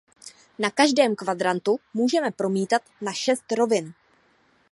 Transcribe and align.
V 0.59 0.69
každém 0.75 1.15
kvadrantu 1.15 1.79
můžeme 1.93 2.31
promítat 2.31 2.81
na 3.01 3.13
šest 3.13 3.51
rovin. 3.51 3.93